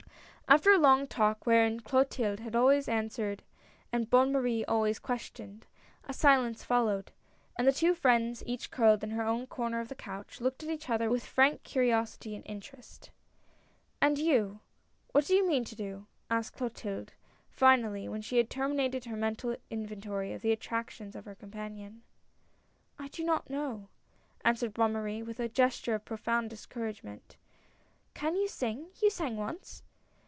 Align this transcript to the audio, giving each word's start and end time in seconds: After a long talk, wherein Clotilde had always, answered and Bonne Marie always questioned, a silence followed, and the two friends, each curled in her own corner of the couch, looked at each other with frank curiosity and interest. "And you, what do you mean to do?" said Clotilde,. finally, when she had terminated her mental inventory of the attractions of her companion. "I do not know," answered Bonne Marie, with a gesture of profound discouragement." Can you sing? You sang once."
After 0.49 0.71
a 0.73 0.77
long 0.77 1.07
talk, 1.07 1.45
wherein 1.45 1.79
Clotilde 1.79 2.41
had 2.41 2.57
always, 2.57 2.89
answered 2.89 3.41
and 3.93 4.09
Bonne 4.09 4.33
Marie 4.33 4.65
always 4.65 4.99
questioned, 4.99 5.65
a 6.09 6.13
silence 6.13 6.61
followed, 6.65 7.13
and 7.57 7.65
the 7.65 7.71
two 7.71 7.95
friends, 7.95 8.43
each 8.45 8.69
curled 8.69 9.01
in 9.01 9.11
her 9.11 9.23
own 9.23 9.47
corner 9.47 9.79
of 9.79 9.87
the 9.87 9.95
couch, 9.95 10.41
looked 10.41 10.61
at 10.61 10.69
each 10.69 10.89
other 10.89 11.09
with 11.09 11.25
frank 11.25 11.63
curiosity 11.63 12.35
and 12.35 12.45
interest. 12.45 13.11
"And 14.01 14.19
you, 14.19 14.59
what 15.13 15.25
do 15.25 15.35
you 15.35 15.47
mean 15.47 15.63
to 15.63 15.73
do?" 15.73 16.05
said 16.29 16.51
Clotilde,. 16.51 17.13
finally, 17.49 18.09
when 18.09 18.21
she 18.21 18.35
had 18.35 18.49
terminated 18.49 19.05
her 19.05 19.15
mental 19.15 19.55
inventory 19.69 20.33
of 20.33 20.41
the 20.41 20.51
attractions 20.51 21.15
of 21.15 21.23
her 21.23 21.35
companion. 21.35 22.03
"I 22.99 23.07
do 23.07 23.23
not 23.23 23.49
know," 23.49 23.87
answered 24.43 24.73
Bonne 24.73 24.91
Marie, 24.91 25.23
with 25.23 25.39
a 25.39 25.47
gesture 25.47 25.95
of 25.95 26.03
profound 26.03 26.49
discouragement." 26.49 27.37
Can 28.15 28.35
you 28.35 28.49
sing? 28.49 28.87
You 29.01 29.09
sang 29.09 29.37
once." 29.37 29.83